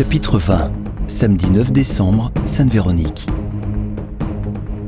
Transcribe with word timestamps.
Chapitre 0.00 0.38
20 0.38 0.72
Samedi 1.08 1.50
9 1.50 1.72
décembre, 1.72 2.32
Sainte-Véronique. 2.46 3.26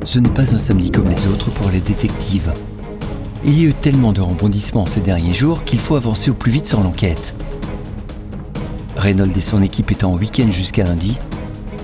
Ce 0.04 0.18
n'est 0.18 0.30
pas 0.30 0.54
un 0.54 0.58
samedi 0.58 0.90
comme 0.90 1.10
les 1.10 1.26
autres 1.26 1.50
pour 1.50 1.68
les 1.68 1.80
détectives. 1.80 2.50
Il 3.44 3.60
y 3.60 3.66
a 3.66 3.68
eu 3.68 3.74
tellement 3.74 4.14
de 4.14 4.22
rebondissements 4.22 4.86
ces 4.86 5.02
derniers 5.02 5.34
jours 5.34 5.64
qu'il 5.64 5.80
faut 5.80 5.96
avancer 5.96 6.30
au 6.30 6.34
plus 6.34 6.50
vite 6.50 6.64
sur 6.64 6.80
l'enquête. 6.80 7.34
Reynolds 8.96 9.36
et 9.36 9.42
son 9.42 9.62
équipe 9.62 9.92
étant 9.92 10.12
en 10.12 10.16
week-end 10.16 10.50
jusqu'à 10.50 10.84
lundi, 10.84 11.18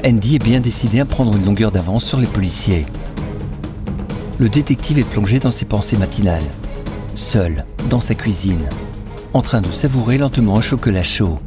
Andy 0.07 0.37
est 0.37 0.43
bien 0.43 0.61
décidé 0.61 0.99
à 0.99 1.05
prendre 1.05 1.37
une 1.37 1.45
longueur 1.45 1.71
d'avance 1.71 2.07
sur 2.07 2.21
les 2.21 2.27
policiers. 2.27 2.87
Le 4.39 4.49
détective 4.49 4.99
est 4.99 5.05
plongé 5.05 5.39
dans 5.39 5.51
ses 5.51 5.67
pensées 5.67 5.99
matinales, 5.99 6.49
seul, 7.13 7.67
dans 7.91 8.01
sa 8.01 8.15
cuisine, 8.15 8.71
en 9.35 9.43
train 9.43 9.61
de 9.61 9.71
savourer 9.71 10.17
lentement 10.17 10.57
un 10.57 10.63
chocolat 10.63 11.03
chaud. 11.03 11.39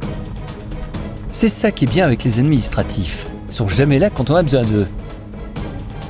C'est 1.32 1.48
ça 1.48 1.72
qui 1.72 1.86
est 1.86 1.90
bien 1.90 2.04
avec 2.04 2.24
les 2.24 2.38
administratifs, 2.38 3.26
ils 3.48 3.54
sont 3.54 3.66
jamais 3.66 3.98
là 3.98 4.10
quand 4.10 4.28
on 4.28 4.36
a 4.36 4.42
besoin 4.42 4.64
d'eux. 4.64 4.86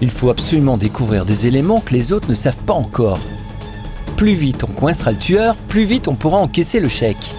Il 0.01 0.11
faut 0.11 0.31
absolument 0.31 0.77
découvrir 0.77 1.25
des 1.25 1.47
éléments 1.47 1.81
que 1.81 1.95
les 1.95 2.12
autres 2.12 2.29
ne 2.29 2.35
savent 2.35 2.57
pas 2.67 2.73
encore. 2.73 3.21
Plus 4.17 4.35
vite 4.35 4.65
on 4.65 4.73
coincera 4.73 5.12
le 5.12 5.19
tueur, 5.19 5.55
plus 5.69 5.85
vite 5.85 6.09
on 6.09 6.17
pourra 6.17 6.39
encaisser 6.39 6.81
le 6.81 6.89
chèque. 6.89 7.35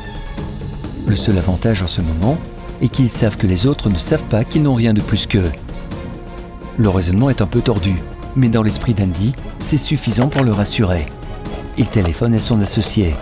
Le 1.07 1.17
seul 1.17 1.37
avantage 1.37 1.83
en 1.83 1.87
ce 1.87 1.99
moment 1.99 2.37
est 2.81 2.87
qu'ils 2.87 3.09
savent 3.09 3.35
que 3.35 3.47
les 3.47 3.67
autres 3.67 3.89
ne 3.89 3.97
savent 3.97 4.23
pas 4.23 4.45
qu'ils 4.45 4.63
n'ont 4.63 4.75
rien 4.75 4.93
de 4.93 5.01
plus 5.01 5.27
qu'eux. 5.27 5.51
Le 6.77 6.87
raisonnement 6.87 7.29
est 7.29 7.41
un 7.41 7.47
peu 7.47 7.61
tordu, 7.61 8.01
mais 8.37 8.47
dans 8.47 8.63
l'esprit 8.63 8.93
d'Andy, 8.93 9.33
c'est 9.59 9.77
suffisant 9.77 10.29
pour 10.29 10.45
le 10.45 10.53
rassurer. 10.53 11.05
Il 11.77 11.87
téléphone 11.87 12.33
à 12.33 12.39
son 12.39 12.61
associé. 12.61 13.13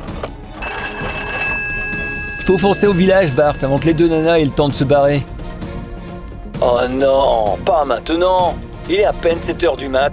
Il 2.42 2.46
faut 2.46 2.58
foncer 2.58 2.88
au 2.88 2.94
village, 2.94 3.36
Bart, 3.36 3.54
avant 3.62 3.78
que 3.78 3.86
les 3.86 3.94
deux 3.94 4.08
nanas 4.08 4.40
aient 4.40 4.46
le 4.46 4.50
temps 4.50 4.68
de 4.68 4.74
se 4.74 4.84
barrer. 4.84 5.22
Oh 6.60 6.80
non, 6.90 7.56
pas 7.64 7.86
maintenant. 7.86 8.56
Il 8.90 8.96
est 8.96 9.06
à 9.06 9.14
peine 9.14 9.38
7 9.46 9.64
heures 9.64 9.76
du 9.76 9.88
mat. 9.88 10.12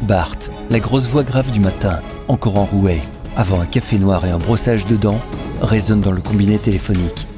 Bart, 0.00 0.38
la 0.70 0.80
grosse 0.80 1.06
voix 1.06 1.22
grave 1.22 1.50
du 1.50 1.60
matin, 1.60 2.00
encore 2.26 2.56
enrouée, 2.56 3.02
avant 3.36 3.60
un 3.60 3.66
café 3.66 3.98
noir 3.98 4.24
et 4.24 4.30
un 4.30 4.38
brossage 4.38 4.86
de 4.86 4.96
dents, 4.96 5.20
résonne 5.60 6.00
dans 6.00 6.10
le 6.10 6.22
combiné 6.22 6.56
téléphonique. 6.56 7.28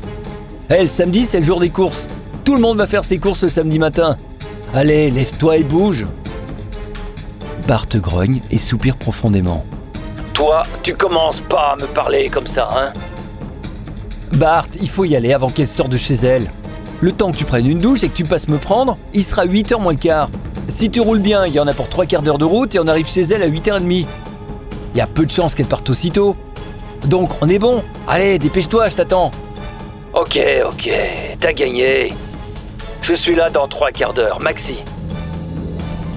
Hé, 0.70 0.82
le 0.82 0.88
samedi, 0.88 1.24
c'est 1.24 1.40
le 1.40 1.44
jour 1.44 1.58
des 1.58 1.70
courses. 1.70 2.06
Tout 2.44 2.54
le 2.54 2.60
monde 2.60 2.78
va 2.78 2.86
faire 2.86 3.02
ses 3.02 3.18
courses 3.18 3.42
le 3.42 3.48
samedi 3.48 3.80
matin. 3.80 4.16
Allez, 4.74 5.10
lève-toi 5.10 5.56
et 5.56 5.64
bouge. 5.64 6.06
Bart 7.66 7.88
grogne 7.96 8.42
et 8.48 8.58
soupire 8.58 8.96
profondément. 8.96 9.64
Toi, 10.34 10.62
tu 10.84 10.94
commences 10.94 11.40
pas 11.48 11.72
à 11.72 11.76
me 11.82 11.88
parler 11.88 12.28
comme 12.28 12.46
ça, 12.46 12.68
hein 12.72 12.92
Bart, 14.36 14.68
il 14.78 14.88
faut 14.90 15.06
y 15.06 15.16
aller 15.16 15.32
avant 15.32 15.48
qu'elle 15.48 15.66
sorte 15.66 15.90
de 15.90 15.96
chez 15.96 16.14
elle. 16.14 16.50
Le 17.00 17.10
temps 17.10 17.32
que 17.32 17.38
tu 17.38 17.46
prennes 17.46 17.66
une 17.66 17.78
douche 17.78 18.04
et 18.04 18.10
que 18.10 18.14
tu 18.14 18.24
passes 18.24 18.48
me 18.48 18.58
prendre, 18.58 18.98
il 19.14 19.24
sera 19.24 19.46
8h 19.46 19.80
moins 19.80 19.92
le 19.92 19.98
quart. 19.98 20.28
Si 20.68 20.90
tu 20.90 21.00
roules 21.00 21.20
bien, 21.20 21.46
il 21.46 21.54
y 21.54 21.60
en 21.60 21.66
a 21.66 21.72
pour 21.72 21.88
trois 21.88 22.04
quarts 22.04 22.20
d'heure 22.20 22.36
de 22.36 22.44
route 22.44 22.74
et 22.74 22.78
on 22.78 22.86
arrive 22.86 23.06
chez 23.06 23.22
elle 23.22 23.42
à 23.42 23.48
8h30. 23.48 24.06
Il 24.94 24.98
y 24.98 25.00
a 25.00 25.06
peu 25.06 25.24
de 25.24 25.30
chances 25.30 25.54
qu'elle 25.54 25.66
parte 25.66 25.88
aussitôt. 25.88 26.36
Donc 27.06 27.30
on 27.40 27.48
est 27.48 27.58
bon. 27.58 27.82
Allez, 28.06 28.38
dépêche-toi, 28.38 28.88
je 28.88 28.96
t'attends. 28.96 29.30
Ok, 30.12 30.38
ok, 30.68 30.90
t'as 31.40 31.52
gagné. 31.54 32.12
Je 33.00 33.14
suis 33.14 33.34
là 33.34 33.48
dans 33.48 33.68
trois 33.68 33.90
quarts 33.90 34.12
d'heure, 34.12 34.42
maxi. 34.42 34.74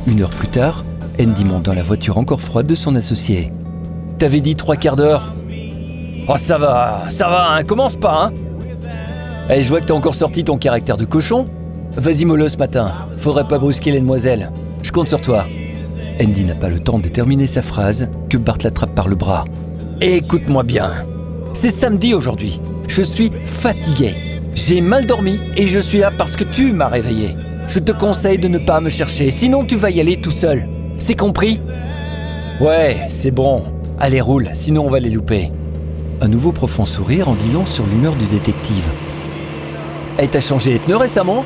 Une 0.07 0.21
heure 0.21 0.29
plus 0.31 0.47
tard, 0.49 0.83
Andy 1.21 1.45
monte 1.45 1.63
dans 1.63 1.73
la 1.73 1.83
voiture 1.83 2.17
encore 2.17 2.41
froide 2.41 2.67
de 2.67 2.75
son 2.75 2.95
associé. 2.95 3.53
T'avais 4.17 4.41
dit 4.41 4.55
trois 4.55 4.75
quarts 4.75 4.97
d'heure? 4.97 5.33
Oh 6.31 6.37
ça 6.37 6.59
va, 6.59 7.05
ça 7.07 7.27
va, 7.27 7.53
hein, 7.53 7.63
commence 7.63 7.95
pas, 7.95 8.25
hein 8.25 8.33
Eh, 9.49 9.63
je 9.63 9.69
vois 9.69 9.79
que 9.81 9.85
t'as 9.85 9.95
encore 9.95 10.13
sorti 10.13 10.43
ton 10.43 10.59
caractère 10.59 10.95
de 10.95 11.05
cochon. 11.05 11.45
Vas-y 11.95 12.23
mollo 12.23 12.47
ce 12.47 12.57
matin, 12.57 12.91
faudrait 13.17 13.47
pas 13.47 13.57
brusquer 13.57 13.89
les 13.89 13.99
demoiselles. 13.99 14.51
Je 14.83 14.91
compte 14.91 15.07
sur 15.07 15.21
toi. 15.21 15.45
Andy 16.21 16.45
n'a 16.45 16.53
pas 16.53 16.69
le 16.69 16.79
temps 16.79 16.99
de 16.99 17.07
terminer 17.07 17.47
sa 17.47 17.63
phrase 17.63 18.09
que 18.29 18.37
Bart 18.37 18.59
l'attrape 18.63 18.93
par 18.93 19.07
le 19.07 19.15
bras. 19.15 19.45
Écoute-moi 20.01 20.61
bien. 20.61 20.91
C'est 21.53 21.71
samedi 21.71 22.13
aujourd'hui. 22.13 22.61
Je 22.87 23.01
suis 23.01 23.31
fatigué. 23.45 24.13
J'ai 24.53 24.81
mal 24.81 25.07
dormi 25.07 25.39
et 25.57 25.65
je 25.65 25.79
suis 25.79 25.97
là 25.97 26.11
parce 26.15 26.35
que 26.35 26.43
tu 26.43 26.73
m'as 26.73 26.89
réveillé. 26.89 27.29
Je 27.67 27.79
te 27.79 27.91
conseille 27.91 28.37
de 28.37 28.47
ne 28.47 28.59
pas 28.59 28.81
me 28.81 28.89
chercher, 28.89 29.31
sinon 29.31 29.65
tu 29.65 29.77
vas 29.77 29.89
y 29.89 29.99
aller 29.99 30.21
tout 30.21 30.29
seul. 30.29 30.69
C'est 30.99 31.15
compris? 31.15 31.59
Ouais, 32.61 33.07
c'est 33.07 33.31
bon. 33.31 33.63
Allez, 33.97 34.21
roule, 34.21 34.49
sinon 34.53 34.85
on 34.85 34.91
va 34.91 34.99
les 34.99 35.09
louper. 35.09 35.49
Un 36.21 36.27
nouveau 36.27 36.51
profond 36.51 36.85
sourire 36.85 37.29
en 37.29 37.37
long 37.53 37.65
sur 37.65 37.85
l'humeur 37.85 38.15
du 38.15 38.25
détective. 38.25 38.89
Et 40.19 40.27
t'as 40.27 40.41
changé 40.41 40.73
les 40.73 40.79
pneus 40.79 40.97
récemment? 40.97 41.45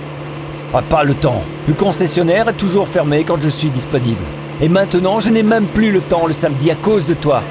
Ah, 0.73 0.81
Pas 0.81 1.03
le 1.03 1.13
temps. 1.13 1.43
Le 1.67 1.75
concessionnaire 1.75 2.49
est 2.49 2.57
toujours 2.57 2.87
fermé 2.87 3.23
quand 3.23 3.39
je 3.39 3.49
suis 3.49 3.69
disponible. 3.69 4.23
Et 4.61 4.69
maintenant, 4.69 5.19
je 5.19 5.29
n'ai 5.29 5.43
même 5.43 5.65
plus 5.65 5.91
le 5.91 6.01
temps 6.01 6.25
le 6.25 6.33
samedi 6.33 6.71
à 6.71 6.75
cause 6.75 7.05
de 7.05 7.13
toi. 7.13 7.43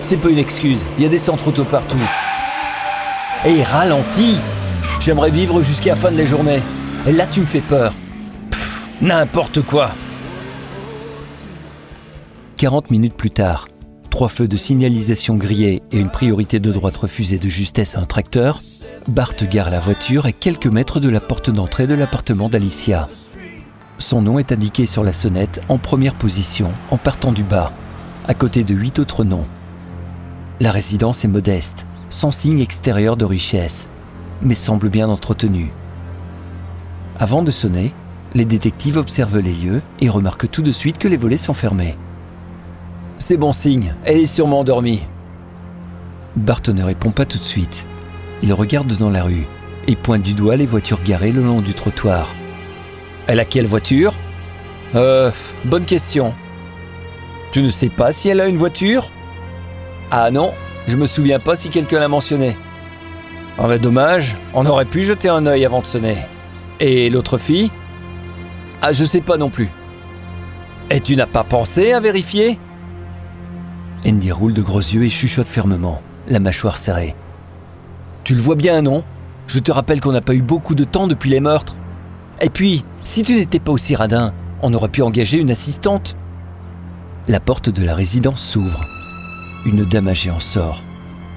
C'est 0.00 0.16
pas 0.16 0.30
une 0.30 0.38
excuse, 0.38 0.84
il 0.96 1.02
y 1.02 1.06
a 1.06 1.10
des 1.10 1.18
centres 1.18 1.46
auto 1.48 1.64
partout. 1.64 1.98
Et 3.44 3.62
ralentis 3.62 4.38
J'aimerais 5.00 5.30
vivre 5.30 5.62
jusqu'à 5.62 5.90
la 5.90 5.96
fin 5.96 6.10
de 6.10 6.18
la 6.18 6.26
journée. 6.26 6.60
Et 7.06 7.12
là, 7.12 7.26
tu 7.26 7.40
me 7.40 7.46
fais 7.46 7.60
peur. 7.62 7.92
N'importe 9.00 9.62
quoi 9.62 9.90
40 12.58 12.90
minutes 12.90 13.14
plus 13.14 13.30
tard, 13.30 13.68
trois 14.20 14.28
feux 14.28 14.48
de 14.48 14.58
signalisation 14.58 15.36
grillés 15.36 15.80
et 15.92 15.98
une 15.98 16.10
priorité 16.10 16.60
de 16.60 16.70
droite 16.70 16.98
refusée 16.98 17.38
de 17.38 17.48
justesse 17.48 17.96
à 17.96 18.00
un 18.00 18.04
tracteur, 18.04 18.60
Bart 19.08 19.34
gare 19.50 19.70
la 19.70 19.80
voiture 19.80 20.26
à 20.26 20.32
quelques 20.32 20.66
mètres 20.66 21.00
de 21.00 21.08
la 21.08 21.20
porte 21.20 21.48
d'entrée 21.48 21.86
de 21.86 21.94
l'appartement 21.94 22.50
d'Alicia. 22.50 23.08
Son 23.96 24.20
nom 24.20 24.38
est 24.38 24.52
indiqué 24.52 24.84
sur 24.84 25.04
la 25.04 25.14
sonnette 25.14 25.62
en 25.70 25.78
première 25.78 26.14
position 26.14 26.70
en 26.90 26.98
partant 26.98 27.32
du 27.32 27.42
bas, 27.42 27.72
à 28.28 28.34
côté 28.34 28.62
de 28.62 28.74
huit 28.74 28.98
autres 28.98 29.24
noms. 29.24 29.46
La 30.60 30.70
résidence 30.70 31.24
est 31.24 31.28
modeste, 31.28 31.86
sans 32.10 32.30
signe 32.30 32.60
extérieur 32.60 33.16
de 33.16 33.24
richesse, 33.24 33.88
mais 34.42 34.54
semble 34.54 34.90
bien 34.90 35.08
entretenue. 35.08 35.72
Avant 37.18 37.42
de 37.42 37.50
sonner, 37.50 37.94
les 38.34 38.44
détectives 38.44 38.98
observent 38.98 39.38
les 39.38 39.54
lieux 39.54 39.80
et 39.98 40.10
remarquent 40.10 40.50
tout 40.50 40.60
de 40.60 40.72
suite 40.72 40.98
que 40.98 41.08
les 41.08 41.16
volets 41.16 41.38
sont 41.38 41.54
fermés. 41.54 41.96
C'est 43.30 43.36
bon 43.36 43.52
signe, 43.52 43.94
elle 44.04 44.16
est 44.16 44.26
sûrement 44.26 44.58
endormie. 44.58 45.02
Bart 46.34 46.62
ne 46.66 46.82
répond 46.82 47.12
pas 47.12 47.24
tout 47.24 47.38
de 47.38 47.44
suite. 47.44 47.86
Il 48.42 48.52
regarde 48.52 48.96
dans 48.96 49.08
la 49.08 49.22
rue 49.22 49.46
et 49.86 49.94
pointe 49.94 50.22
du 50.22 50.34
doigt 50.34 50.56
les 50.56 50.66
voitures 50.66 51.00
garées 51.04 51.30
le 51.30 51.44
long 51.44 51.60
du 51.60 51.72
trottoir. 51.72 52.34
Elle 53.28 53.38
a 53.38 53.44
quelle 53.44 53.68
voiture? 53.68 54.14
Euh, 54.96 55.30
bonne 55.64 55.84
question. 55.84 56.34
Tu 57.52 57.62
ne 57.62 57.68
sais 57.68 57.88
pas 57.88 58.10
si 58.10 58.28
elle 58.28 58.40
a 58.40 58.48
une 58.48 58.56
voiture? 58.56 59.12
Ah 60.10 60.32
non, 60.32 60.52
je 60.88 60.96
me 60.96 61.06
souviens 61.06 61.38
pas 61.38 61.54
si 61.54 61.68
quelqu'un 61.70 62.00
l'a 62.00 62.08
mentionné. 62.08 62.58
Ah 63.58 63.68
bah 63.68 63.78
dommage, 63.78 64.38
on 64.54 64.66
aurait 64.66 64.86
pu 64.86 65.02
jeter 65.02 65.28
un 65.28 65.46
œil 65.46 65.64
avant 65.64 65.82
de 65.82 65.86
sonner. 65.86 66.16
Et 66.80 67.08
l'autre 67.10 67.38
fille? 67.38 67.70
Ah 68.82 68.90
je 68.90 69.04
sais 69.04 69.20
pas 69.20 69.36
non 69.36 69.50
plus. 69.50 69.68
Et 70.90 71.00
tu 71.00 71.14
n'as 71.14 71.28
pas 71.28 71.44
pensé 71.44 71.92
à 71.92 72.00
vérifier? 72.00 72.58
Andy 74.06 74.32
roule 74.32 74.54
de 74.54 74.62
gros 74.62 74.78
yeux 74.78 75.04
et 75.04 75.10
chuchote 75.10 75.46
fermement, 75.46 76.00
la 76.26 76.40
mâchoire 76.40 76.78
serrée. 76.78 77.14
Tu 78.24 78.34
le 78.34 78.40
vois 78.40 78.54
bien, 78.54 78.82
non? 78.82 79.04
Je 79.46 79.58
te 79.58 79.72
rappelle 79.72 80.00
qu'on 80.00 80.12
n'a 80.12 80.20
pas 80.20 80.34
eu 80.34 80.42
beaucoup 80.42 80.74
de 80.74 80.84
temps 80.84 81.06
depuis 81.06 81.30
les 81.30 81.40
meurtres. 81.40 81.76
Et 82.40 82.50
puis, 82.50 82.84
si 83.04 83.22
tu 83.22 83.34
n'étais 83.34 83.58
pas 83.58 83.72
aussi 83.72 83.94
radin, 83.94 84.32
on 84.62 84.72
aurait 84.72 84.88
pu 84.88 85.02
engager 85.02 85.38
une 85.38 85.50
assistante. 85.50 86.16
La 87.28 87.40
porte 87.40 87.68
de 87.68 87.84
la 87.84 87.94
résidence 87.94 88.40
s'ouvre. 88.40 88.84
Une 89.66 89.84
dame 89.84 90.08
âgée 90.08 90.30
en 90.30 90.40
sort, 90.40 90.82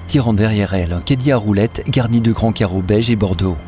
tirant 0.06 0.32
derrière 0.32 0.72
elle 0.72 0.92
un 0.92 1.00
caddie 1.00 1.32
à 1.32 1.36
roulettes 1.36 1.84
garni 1.88 2.20
de 2.20 2.32
grands 2.32 2.52
carreaux 2.52 2.82
beige 2.82 3.10
et 3.10 3.16
bordeaux. 3.16 3.58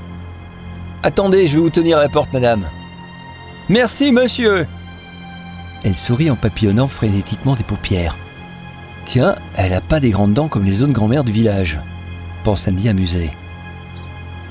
Attendez, 1.02 1.46
je 1.46 1.56
vais 1.56 1.62
vous 1.62 1.70
tenir 1.70 1.98
la 1.98 2.08
porte, 2.08 2.32
madame. 2.32 2.64
Merci, 3.68 4.12
monsieur. 4.12 4.66
Elle 5.84 5.96
sourit 5.96 6.30
en 6.30 6.36
papillonnant 6.36 6.88
frénétiquement 6.88 7.54
des 7.54 7.62
paupières. 7.62 8.16
Tiens, 9.06 9.36
elle 9.54 9.72
a 9.72 9.80
pas 9.80 10.00
des 10.00 10.10
grandes 10.10 10.34
dents 10.34 10.48
comme 10.48 10.64
les 10.64 10.82
autres 10.82 10.92
grand-mères 10.92 11.22
du 11.22 11.30
village, 11.30 11.78
pense 12.42 12.66
Andy 12.66 12.88
amusé. 12.88 13.30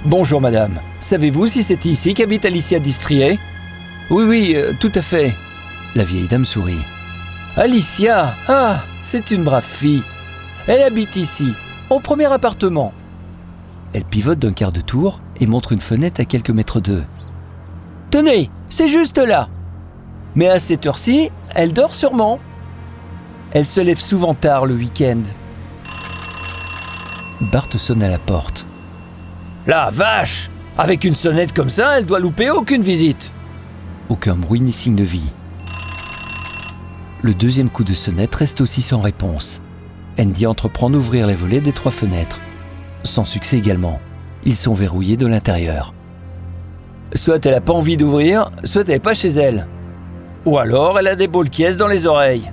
Bonjour 0.05 0.39
madame, 0.39 0.79
savez-vous 1.01 1.45
si 1.47 1.61
c'est 1.61 1.83
ici 1.85 2.13
qu'habite 2.13 2.45
Alicia 2.45 2.79
Distrier? 2.79 3.37
Oui, 4.09 4.23
oui, 4.23 4.53
euh, 4.55 4.71
tout 4.79 4.93
à 4.95 5.01
fait. 5.01 5.33
La 5.93 6.05
vieille 6.05 6.27
dame 6.27 6.45
sourit. 6.45 6.79
Alicia 7.57 8.33
Ah, 8.47 8.79
c'est 9.01 9.29
une 9.31 9.43
brave 9.43 9.65
fille. 9.65 10.03
Elle 10.67 10.83
habite 10.83 11.17
ici, 11.17 11.49
au 11.89 11.99
premier 11.99 12.31
appartement. 12.31 12.93
Elle 13.91 14.05
pivote 14.05 14.39
d'un 14.39 14.53
quart 14.53 14.71
de 14.71 14.81
tour 14.81 15.19
et 15.37 15.47
montre 15.47 15.73
une 15.73 15.81
fenêtre 15.81 16.21
à 16.21 16.25
quelques 16.25 16.49
mètres 16.49 16.79
d'eux. 16.79 17.03
Tenez, 18.09 18.49
c'est 18.69 18.87
juste 18.87 19.17
là. 19.17 19.49
Mais 20.33 20.47
à 20.47 20.59
cette 20.59 20.85
heure-ci, 20.85 21.29
elle 21.53 21.73
dort 21.73 21.93
sûrement. 21.93 22.39
Elle 23.55 23.65
se 23.65 23.79
lève 23.79 24.01
souvent 24.01 24.33
tard 24.33 24.65
le 24.65 24.73
week-end. 24.75 25.21
Bart 27.53 27.69
sonne 27.77 28.03
à 28.03 28.09
la 28.09 28.17
porte. 28.19 28.65
La 29.65 29.89
vache 29.91 30.49
Avec 30.77 31.05
une 31.05 31.15
sonnette 31.15 31.53
comme 31.53 31.69
ça, 31.69 31.97
elle 31.97 32.05
doit 32.05 32.19
louper 32.19 32.49
aucune 32.49 32.81
visite. 32.81 33.31
Aucun 34.09 34.35
bruit 34.35 34.59
ni 34.59 34.73
signe 34.73 34.97
de 34.97 35.05
vie. 35.05 35.31
Le 37.21 37.33
deuxième 37.33 37.69
coup 37.69 37.85
de 37.85 37.93
sonnette 37.93 38.35
reste 38.35 38.59
aussi 38.59 38.81
sans 38.81 38.99
réponse. 38.99 39.61
Andy 40.19 40.45
entreprend 40.45 40.89
d'ouvrir 40.89 41.25
les 41.25 41.35
volets 41.35 41.61
des 41.61 41.71
trois 41.71 41.93
fenêtres. 41.93 42.41
Sans 43.03 43.23
succès 43.23 43.57
également. 43.57 44.01
Ils 44.43 44.57
sont 44.57 44.73
verrouillés 44.73 45.15
de 45.15 45.27
l'intérieur. 45.27 45.93
Soit 47.13 47.45
elle 47.45 47.53
n'a 47.53 47.61
pas 47.61 47.71
envie 47.71 47.95
d'ouvrir, 47.95 48.51
soit 48.65 48.81
elle 48.81 48.95
n'est 48.95 48.99
pas 48.99 49.13
chez 49.13 49.29
elle. 49.29 49.65
Ou 50.43 50.57
alors 50.57 50.99
elle 50.99 51.07
a 51.07 51.15
des 51.15 51.29
boules 51.29 51.49
dans 51.79 51.87
les 51.87 52.05
oreilles. 52.05 52.51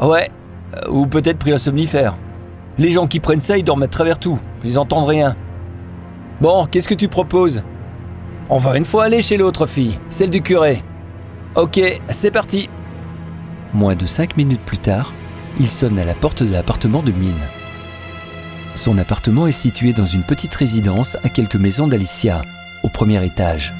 Ouais, 0.00 0.30
euh, 0.76 0.90
ou 0.90 1.06
peut-être 1.06 1.38
pris 1.38 1.52
un 1.52 1.58
somnifère. 1.58 2.14
Les 2.78 2.90
gens 2.90 3.06
qui 3.06 3.20
prennent 3.20 3.40
ça, 3.40 3.56
ils 3.56 3.64
dorment 3.64 3.84
à 3.84 3.88
travers 3.88 4.18
tout. 4.18 4.38
Ils 4.64 4.78
entendent 4.78 5.08
rien. 5.08 5.36
Bon, 6.40 6.66
qu'est-ce 6.66 6.88
que 6.88 6.94
tu 6.94 7.08
proposes? 7.08 7.62
On 8.50 8.58
va 8.58 8.76
une 8.76 8.84
fois 8.84 9.04
aller 9.04 9.22
chez 9.22 9.36
l'autre 9.36 9.66
fille, 9.66 9.98
celle 10.10 10.30
du 10.30 10.42
curé. 10.42 10.82
Ok, 11.54 11.80
c'est 12.08 12.32
parti. 12.32 12.68
Moins 13.72 13.94
de 13.94 14.06
cinq 14.06 14.36
minutes 14.36 14.64
plus 14.64 14.78
tard, 14.78 15.14
il 15.58 15.68
sonne 15.68 15.98
à 15.98 16.04
la 16.04 16.14
porte 16.14 16.42
de 16.42 16.52
l'appartement 16.52 17.02
de 17.02 17.12
Mine. 17.12 17.34
Son 18.74 18.98
appartement 18.98 19.46
est 19.46 19.52
situé 19.52 19.92
dans 19.92 20.04
une 20.04 20.24
petite 20.24 20.54
résidence 20.54 21.16
à 21.22 21.28
quelques 21.28 21.54
maisons 21.54 21.86
d'Alicia, 21.86 22.42
au 22.82 22.88
premier 22.88 23.24
étage. 23.24 23.72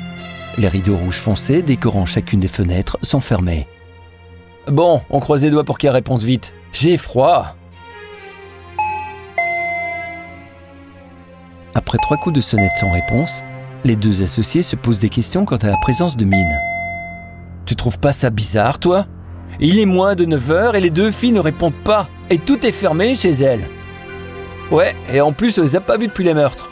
Les 0.56 0.69
rideaux 0.69 0.96
rouges 0.96 1.19
foncés 1.19 1.62
décorant 1.62 2.06
chacune 2.06 2.38
des 2.38 2.49
fenêtres 2.49 2.96
sont 3.02 3.20
fermés. 3.20 3.67
Bon, 4.69 5.02
on 5.11 5.20
croise 5.20 5.44
les 5.44 5.50
doigts 5.50 5.64
pour 5.64 5.76
qu'elle 5.76 5.90
réponde 5.90 6.22
vite. 6.22 6.55
J'ai 6.72 6.96
froid. 6.96 7.55
Après 11.75 11.99
trois 11.99 12.16
coups 12.16 12.37
de 12.37 12.40
sonnette 12.40 12.76
sans 12.76 12.90
réponse, 12.90 13.43
les 13.84 13.96
deux 13.96 14.22
associés 14.22 14.62
se 14.62 14.76
posent 14.76 15.00
des 15.00 15.11
questions 15.11 15.44
quant 15.44 15.56
à 15.56 15.66
la 15.66 15.76
présence 15.76 16.16
de 16.16 16.25
Mine. 16.25 16.58
Tu 17.66 17.76
trouves 17.76 17.99
pas 17.99 18.12
ça 18.12 18.31
bizarre, 18.31 18.78
toi? 18.78 19.06
Il 19.61 19.78
est 19.78 19.87
moins 19.87 20.14
de 20.14 20.25
9 20.25 20.50
heures 20.50 20.76
et 20.76 20.81
les 20.81 20.90
deux 20.90 21.10
filles 21.10 21.32
ne 21.32 21.40
répondent 21.40 21.84
pas, 21.84 22.08
et 22.31 22.38
tout 22.38 22.64
est 22.67 22.72
fermé 22.72 23.14
chez 23.14 23.32
elles. 23.32 23.69
Ouais, 24.70 24.96
et 25.12 25.20
en 25.20 25.32
plus, 25.32 25.58
on 25.58 25.62
les 25.62 25.76
a 25.76 25.81
pas 25.81 25.99
vues 25.99 26.08
depuis 26.08 26.25
les 26.25 26.34
meurtres. 26.34 26.70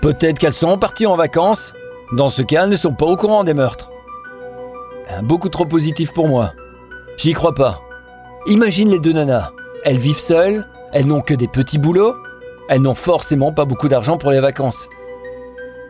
Peut-être 0.00 0.38
qu'elles 0.38 0.54
sont 0.54 0.78
parties 0.78 1.06
en 1.06 1.16
vacances. 1.16 1.74
Dans 2.16 2.30
ce 2.30 2.42
cas, 2.42 2.64
elles 2.64 2.70
ne 2.70 2.76
sont 2.76 2.94
pas 2.94 3.06
au 3.06 3.16
courant 3.16 3.44
des 3.44 3.54
meurtres. 3.54 3.92
Beaucoup 5.22 5.48
trop 5.48 5.66
positif 5.66 6.12
pour 6.12 6.26
moi. 6.28 6.52
J'y 7.20 7.34
crois 7.34 7.52
pas. 7.52 7.82
Imagine 8.46 8.88
les 8.88 8.98
deux 8.98 9.12
nanas. 9.12 9.50
Elles 9.84 9.98
vivent 9.98 10.18
seules, 10.18 10.66
elles 10.94 11.06
n'ont 11.06 11.20
que 11.20 11.34
des 11.34 11.48
petits 11.48 11.76
boulots, 11.76 12.16
elles 12.70 12.80
n'ont 12.80 12.94
forcément 12.94 13.52
pas 13.52 13.66
beaucoup 13.66 13.88
d'argent 13.88 14.16
pour 14.16 14.30
les 14.30 14.40
vacances. 14.40 14.88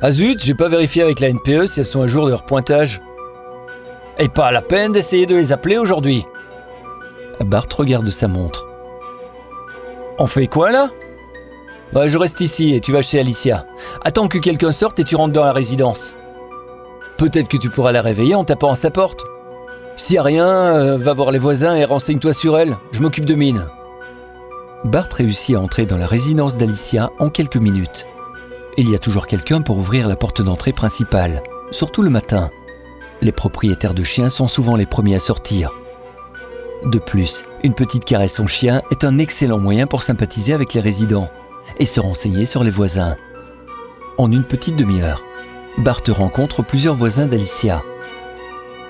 Ah 0.01 0.11
zut, 0.11 0.43
j'ai 0.43 0.55
pas 0.55 0.67
vérifié 0.67 1.03
avec 1.03 1.21
la 1.21 1.29
NPE 1.29 1.67
si 1.67 1.79
elles 1.79 1.87
sont 1.87 2.03
à 2.03 2.09
jour 2.09 2.25
de 2.25 2.31
leur 2.31 2.45
pointage. 2.45 3.01
Et 4.19 4.29
pas 4.29 4.51
la 4.51 4.61
peine 4.61 4.91
d'essayer 4.91 5.27
de 5.27 5.37
les 5.37 5.53
appeler 5.53 5.79
aujourd'hui. 5.79 6.27
Bart 7.39 7.67
regarde 7.79 8.11
sa 8.11 8.27
montre. 8.27 8.67
On 10.19 10.27
fait 10.27 10.49
quoi 10.49 10.73
là? 10.73 10.91
Ouais, 11.95 12.09
je 12.09 12.19
reste 12.19 12.41
ici 12.41 12.75
et 12.75 12.81
tu 12.81 12.91
vas 12.91 13.03
chez 13.03 13.21
Alicia. 13.21 13.67
Attends 14.03 14.27
que 14.27 14.39
quelqu'un 14.39 14.73
sorte 14.73 14.99
et 14.99 15.05
tu 15.05 15.15
rentres 15.15 15.35
dans 15.35 15.45
la 15.45 15.53
résidence. 15.53 16.17
Peut-être 17.19 17.49
que 17.49 17.57
tu 17.57 17.71
pourras 17.71 17.93
la 17.93 18.03
réveiller 18.03 18.35
en 18.35 18.45
tapant 18.45 18.73
à 18.73 18.77
sa 18.77 18.91
porte. 18.91 19.25
S'il 20.01 20.17
y 20.17 20.19
a 20.19 20.23
rien, 20.23 20.49
euh, 20.49 20.97
va 20.97 21.13
voir 21.13 21.31
les 21.31 21.39
voisins 21.39 21.77
et 21.77 21.85
renseigne-toi 21.85 22.33
sur 22.33 22.59
elle. 22.59 22.79
Je 22.91 23.03
m'occupe 23.03 23.27
de 23.27 23.35
Mine. 23.35 23.67
Bart 24.83 25.11
réussit 25.13 25.55
à 25.55 25.61
entrer 25.61 25.85
dans 25.85 25.99
la 25.99 26.07
résidence 26.07 26.57
d'Alicia 26.57 27.11
en 27.19 27.29
quelques 27.29 27.59
minutes. 27.59 28.07
Il 28.79 28.89
y 28.89 28.95
a 28.95 28.99
toujours 28.99 29.27
quelqu'un 29.27 29.61
pour 29.61 29.77
ouvrir 29.77 30.09
la 30.09 30.17
porte 30.17 30.41
d'entrée 30.41 30.73
principale, 30.73 31.43
surtout 31.71 32.01
le 32.01 32.09
matin. 32.09 32.49
Les 33.21 33.31
propriétaires 33.31 33.93
de 33.93 34.03
chiens 34.03 34.31
sont 34.31 34.49
souvent 34.49 34.75
les 34.75 34.87
premiers 34.87 35.17
à 35.17 35.21
sortir. 35.21 35.71
De 36.87 36.99
plus, 36.99 37.45
une 37.63 37.75
petite 37.75 38.07
caresse 38.07 38.41
au 38.41 38.47
chien 38.47 38.81
est 38.91 39.05
un 39.05 39.19
excellent 39.19 39.59
moyen 39.59 39.87
pour 39.87 40.03
sympathiser 40.03 40.55
avec 40.55 40.73
les 40.73 40.81
résidents 40.81 41.29
et 41.79 41.85
se 41.85 42.01
renseigner 42.01 42.47
sur 42.47 42.65
les 42.65 42.71
voisins. 42.71 43.17
En 44.17 44.33
une 44.33 44.45
petite 44.45 44.77
demi-heure, 44.77 45.23
Bart 45.77 46.01
rencontre 46.09 46.63
plusieurs 46.63 46.95
voisins 46.95 47.27
d'Alicia. 47.27 47.83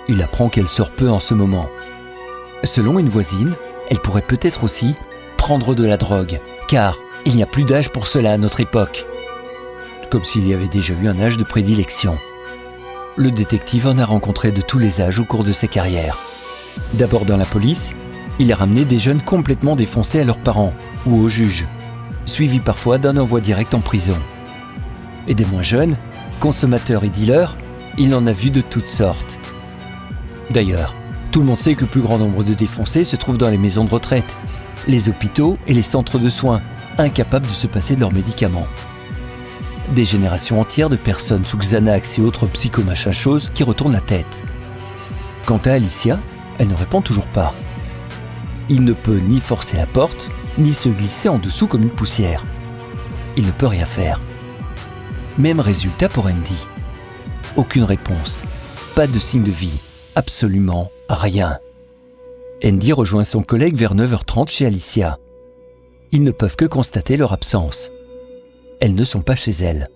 Il 0.09 0.23
apprend 0.23 0.49
qu'elle 0.49 0.69
sort 0.69 0.91
peu 0.91 1.09
en 1.11 1.21
ce 1.21 1.35
moment. 1.35 1.69
Selon 2.65 2.99
une 2.99 3.09
voisine, 3.09 3.55
elle 3.91 4.01
pourrait 4.01 4.23
peut-être 4.23 4.65
aussi 4.65 4.95
prendre 5.37 5.75
de 5.75 5.85
la 5.85 5.97
drogue, 5.97 6.41
car 6.69 6.97
il 7.25 7.37
n'y 7.37 7.43
a 7.43 7.47
plus 7.47 7.65
d'âge 7.65 7.91
pour 7.91 8.07
cela 8.07 8.33
à 8.33 8.39
notre 8.39 8.61
époque. 8.61 9.07
Comme 10.11 10.25
s'il 10.25 10.47
y 10.49 10.55
avait 10.55 10.69
déjà 10.69 10.95
eu 10.95 11.09
un 11.09 11.21
âge 11.21 11.37
de 11.37 11.45
prédilection. 11.45 12.19
Le 13.17 13.31
détective 13.31 13.87
en 13.87 13.99
a 13.99 14.05
rencontré 14.05 14.53
de 14.53 14.61
tous 14.61 14.79
les 14.79 15.01
âges 15.01 15.21
au 15.21 15.25
cours 15.25 15.45
de 15.45 15.53
sa 15.53 15.67
carrière. 15.67 16.19
D'abord 16.95 17.25
dans 17.25 17.37
la 17.37 17.45
police, 17.45 17.93
il 18.39 18.53
a 18.53 18.57
ramené 18.57 18.85
des 18.85 18.99
jeunes 18.99 19.23
complètement 19.23 19.77
défoncés 19.77 20.21
à 20.21 20.25
leurs 20.25 20.39
parents 20.39 20.73
ou 21.07 21.21
au 21.21 21.29
juge, 21.29 21.67
suivis 22.25 22.61
parfois 22.61 22.99
d'un 22.99 23.17
envoi 23.17 23.41
direct 23.41 23.75
en 23.75 23.81
prison. 23.81 24.17
Et 25.29 25.35
des 25.35 25.45
moins 25.45 25.63
jeunes, 25.63 25.97
consommateurs 26.39 27.05
et 27.05 27.11
dealers, 27.11 27.57
il 27.99 28.15
en 28.15 28.27
a 28.27 28.33
vu 28.33 28.51
de 28.51 28.61
toutes 28.61 28.87
sortes. 28.87 29.41
D'ailleurs, 30.51 30.97
tout 31.31 31.41
le 31.41 31.47
monde 31.47 31.61
sait 31.61 31.77
que 31.77 31.83
le 31.83 31.87
plus 31.87 32.01
grand 32.01 32.19
nombre 32.19 32.43
de 32.43 32.55
défoncés 32.55 33.05
se 33.05 33.15
trouve 33.15 33.39
dans 33.39 33.51
les 33.51 33.59
maisons 33.59 33.85
de 33.85 33.91
retraite, 33.91 34.37
les 34.89 35.09
hôpitaux 35.09 35.57
et 35.69 35.75
les 35.75 35.83
centres 35.83 36.19
de 36.19 36.29
soins, 36.29 36.61
incapables 36.99 37.47
de 37.47 37.53
se 37.53 37.69
passer 37.69 37.95
de 37.95 38.01
leurs 38.01 38.13
médicaments. 38.13 38.67
Des 39.95 40.05
générations 40.05 40.61
entières 40.61 40.91
de 40.91 40.97
personnes 40.97 41.45
sous 41.45 41.57
Xanax 41.57 42.19
et 42.19 42.23
autres 42.23 42.47
psychomachins 42.47 43.13
choses 43.13 43.51
qui 43.55 43.63
retournent 43.63 43.93
la 43.93 44.01
tête. 44.01 44.43
Quant 45.47 45.61
à 45.65 45.73
Alicia, 45.73 46.19
elle 46.59 46.69
ne 46.69 46.75
répond 46.75 47.01
toujours 47.01 47.29
pas. 47.29 47.55
Il 48.69 48.85
ne 48.85 48.93
peut 48.93 49.19
ni 49.19 49.41
forcer 49.41 49.77
la 49.77 49.87
porte, 49.87 50.31
ni 50.59 50.73
se 50.73 50.89
glisser 50.89 51.29
en 51.29 51.39
dessous 51.39 51.69
comme 51.69 51.83
une 51.83 51.91
poussière. 51.91 52.45
Il 53.37 53.47
ne 53.47 53.53
peut 53.53 53.67
rien 53.67 53.87
faire. 53.87 54.21
Même 55.39 55.61
résultat 55.61 56.09
pour 56.09 56.27
Andy. 56.27 56.67
Aucune 57.57 57.85
réponse, 57.85 58.43
pas 58.95 59.07
de 59.07 59.19
signe 59.19 59.43
de 59.43 59.51
vie, 59.51 59.81
absolument 60.15 60.91
rien. 61.09 61.59
Andy 62.65 62.93
rejoint 62.93 63.25
son 63.25 63.43
collègue 63.43 63.77
vers 63.77 63.95
9h30 63.95 64.49
chez 64.49 64.67
Alicia. 64.67 65.19
Ils 66.13 66.23
ne 66.23 66.31
peuvent 66.31 66.57
que 66.57 66.65
constater 66.65 67.17
leur 67.17 67.33
absence. 67.33 67.91
Elles 68.81 68.95
ne 68.95 69.05
sont 69.05 69.23
pas 69.23 69.35
chez 69.37 69.53
elles. 69.53 69.89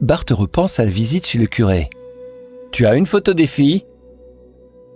Bart 0.00 0.24
repense 0.30 0.80
à 0.80 0.84
la 0.84 0.90
visite 0.90 1.26
chez 1.26 1.38
le 1.38 1.46
curé. 1.46 1.90
Tu 2.72 2.86
as 2.86 2.94
une 2.94 3.06
photo 3.06 3.34
des 3.34 3.46
filles? 3.46 3.84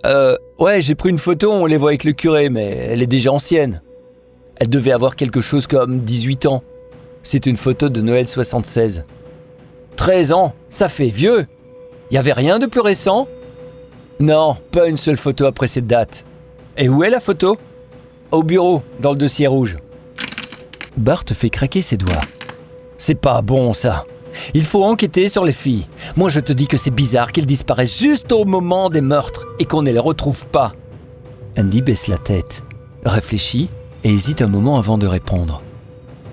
Euh, 0.06 0.36
ouais, 0.58 0.80
j'ai 0.80 0.94
pris 0.94 1.10
une 1.10 1.18
photo, 1.18 1.52
on 1.52 1.66
les 1.66 1.76
voit 1.76 1.90
avec 1.90 2.04
le 2.04 2.12
curé, 2.12 2.48
mais 2.48 2.68
elle 2.68 3.02
est 3.02 3.06
déjà 3.06 3.32
ancienne. 3.32 3.82
Elle 4.56 4.68
devait 4.68 4.92
avoir 4.92 5.16
quelque 5.16 5.40
chose 5.40 5.66
comme 5.66 6.00
18 6.00 6.46
ans. 6.46 6.62
C'est 7.22 7.46
une 7.46 7.56
photo 7.56 7.88
de 7.88 8.00
Noël 8.00 8.28
76. 8.28 9.04
13 9.96 10.32
ans, 10.32 10.54
ça 10.68 10.88
fait 10.88 11.08
vieux. 11.08 11.46
Y 12.10 12.18
avait 12.18 12.32
rien 12.32 12.58
de 12.58 12.66
plus 12.66 12.80
récent 12.80 13.28
Non, 14.20 14.56
pas 14.70 14.88
une 14.88 14.96
seule 14.96 15.16
photo 15.16 15.46
après 15.46 15.68
cette 15.68 15.86
date. 15.86 16.24
Et 16.76 16.88
où 16.88 17.02
est 17.02 17.10
la 17.10 17.20
photo? 17.20 17.56
Au 18.30 18.42
bureau, 18.42 18.82
dans 19.00 19.10
le 19.10 19.16
dossier 19.16 19.46
rouge. 19.46 19.76
Bart 20.96 21.24
fait 21.32 21.50
craquer 21.50 21.82
ses 21.82 21.96
doigts. 21.96 22.22
C'est 22.96 23.16
pas 23.16 23.42
bon 23.42 23.72
ça. 23.72 24.04
Il 24.54 24.64
faut 24.64 24.84
enquêter 24.84 25.28
sur 25.28 25.44
les 25.44 25.52
filles. 25.52 25.86
Moi 26.16 26.28
je 26.28 26.40
te 26.40 26.52
dis 26.52 26.66
que 26.66 26.76
c'est 26.76 26.90
bizarre 26.90 27.32
qu'elles 27.32 27.46
disparaissent 27.46 27.98
juste 27.98 28.32
au 28.32 28.44
moment 28.44 28.90
des 28.90 29.00
meurtres 29.00 29.46
et 29.58 29.64
qu'on 29.64 29.82
ne 29.82 29.90
les 29.90 29.98
retrouve 29.98 30.46
pas. 30.46 30.72
Andy 31.58 31.82
baisse 31.82 32.08
la 32.08 32.18
tête, 32.18 32.62
réfléchit 33.04 33.70
et 34.02 34.10
hésite 34.10 34.42
un 34.42 34.48
moment 34.48 34.78
avant 34.78 34.98
de 34.98 35.06
répondre. 35.06 35.62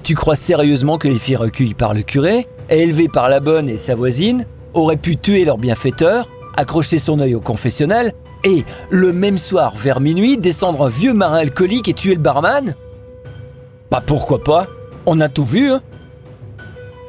Tu 0.04 0.16
crois 0.16 0.36
sérieusement 0.36 0.98
que 0.98 1.08
les 1.08 1.20
filles 1.20 1.36
recueillies 1.36 1.76
par 1.76 1.94
le 1.94 2.02
curé, 2.02 2.48
élevées 2.70 3.08
par 3.08 3.30
la 3.30 3.40
bonne 3.40 3.70
et 3.70 3.78
sa 3.78 3.94
voisine, 3.94 4.46
auraient 4.74 4.98
pu 4.98 5.18
tuer 5.18 5.46
leur 5.46 5.58
bienfaiteur, 5.58 6.28
accrocher 6.56 7.00
son 7.00 7.20
œil 7.20 7.36
au 7.36 7.42
confessionnal 7.42 8.14
et, 8.44 8.66
le 8.90 9.14
même 9.14 9.38
soir, 9.38 9.74
vers 9.76 10.00
minuit, 10.00 10.38
descendre 10.38 10.86
un 10.86 10.90
vieux 10.90 11.14
marin 11.14 11.38
alcoolique 11.38 11.88
et 11.88 11.94
tuer 11.94 12.16
le 12.16 12.22
barman? 12.22 12.76
Bah 13.90 14.02
pourquoi 14.06 14.44
pas? 14.44 14.68
On 15.06 15.20
a 15.20 15.30
tout 15.30 15.46
vu, 15.46 15.72
hein 15.72 15.82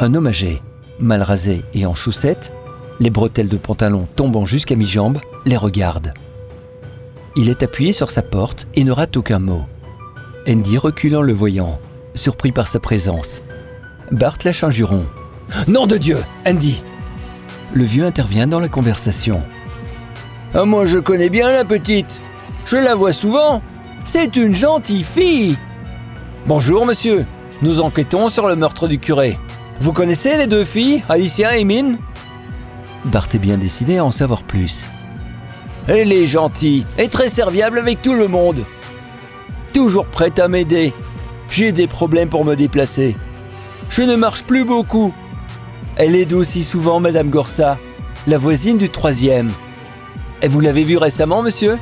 Un 0.00 0.14
homme 0.14 0.26
âgé, 0.26 0.60
mal 0.98 1.22
rasé 1.22 1.62
et 1.74 1.86
en 1.86 1.94
chaussettes, 1.94 2.52
les 3.00 3.10
bretelles 3.10 3.48
de 3.48 3.56
pantalon 3.56 4.08
tombant 4.16 4.44
jusqu'à 4.44 4.76
mi-jambe, 4.76 5.18
les 5.44 5.56
regarde. 5.56 6.12
Il 7.36 7.48
est 7.48 7.62
appuyé 7.62 7.92
sur 7.92 8.10
sa 8.10 8.22
porte 8.22 8.66
et 8.74 8.84
ne 8.84 8.92
rate 8.92 9.16
aucun 9.16 9.38
mot. 9.38 9.62
Andy 10.46 10.76
recule 10.76 11.16
en 11.16 11.22
le 11.22 11.32
voyant, 11.32 11.78
surpris 12.14 12.52
par 12.52 12.66
sa 12.66 12.78
présence. 12.78 13.42
Bart 14.10 14.38
lâche 14.44 14.64
un 14.64 14.70
juron. 14.70 15.06
Nom 15.68 15.86
de 15.86 15.96
Dieu, 15.96 16.18
Andy 16.46 16.82
Le 17.74 17.84
vieux 17.84 18.04
intervient 18.04 18.46
dans 18.46 18.60
la 18.60 18.68
conversation. 18.68 19.42
Ah, 20.54 20.64
moi 20.66 20.84
je 20.84 20.98
connais 20.98 21.30
bien 21.30 21.50
la 21.50 21.64
petite. 21.64 22.20
Je 22.66 22.76
la 22.76 22.94
vois 22.94 23.14
souvent. 23.14 23.62
C'est 24.04 24.36
une 24.36 24.54
gentille 24.54 25.04
fille. 25.04 25.56
Bonjour 26.46 26.84
monsieur. 26.84 27.24
Nous 27.62 27.80
enquêtons 27.80 28.28
sur 28.28 28.46
le 28.46 28.56
meurtre 28.56 28.88
du 28.88 28.98
curé. 28.98 29.38
Vous 29.80 29.92
connaissez 29.92 30.36
les 30.36 30.46
deux 30.46 30.64
filles, 30.64 31.02
Alicia 31.08 31.56
et 31.56 31.64
Mine 31.64 31.98
Bart 33.04 33.28
est 33.32 33.38
bien 33.38 33.56
décidé 33.56 33.98
à 33.98 34.04
en 34.04 34.10
savoir 34.10 34.42
plus. 34.42 34.88
Elle 35.88 36.12
est 36.12 36.26
gentille 36.26 36.86
et 36.98 37.08
très 37.08 37.28
serviable 37.28 37.78
avec 37.78 38.02
tout 38.02 38.14
le 38.14 38.28
monde. 38.28 38.64
Toujours 39.72 40.06
prête 40.06 40.38
à 40.38 40.46
m'aider. 40.46 40.92
J'ai 41.48 41.72
des 41.72 41.86
problèmes 41.86 42.28
pour 42.28 42.44
me 42.44 42.54
déplacer. 42.54 43.16
Je 43.88 44.02
ne 44.02 44.14
marche 44.14 44.44
plus 44.44 44.64
beaucoup. 44.64 45.14
Elle 45.96 46.16
aide 46.16 46.32
aussi 46.32 46.62
souvent 46.62 47.00
Madame 47.00 47.30
Gorsa, 47.30 47.78
la 48.26 48.38
voisine 48.38 48.78
du 48.78 48.88
troisième. 48.88 49.50
Et 50.40 50.48
vous 50.48 50.60
l'avez 50.60 50.84
vue 50.84 50.96
récemment, 50.96 51.42
monsieur? 51.42 51.78